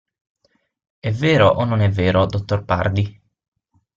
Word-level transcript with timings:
È 0.97 1.11
vero 1.11 1.47
o 1.49 1.63
non 1.63 1.81
è 1.81 1.89
vero, 1.91 2.25
dottor 2.25 2.65
Pardi? 2.65 3.21